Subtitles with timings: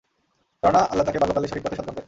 [0.63, 1.99] কেননা, আল্লাহ তাঁকে বাল্যকালেই সঠিক পথের সন্ধান দেন।